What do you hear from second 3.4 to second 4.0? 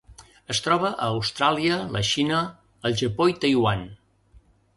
Taiwan.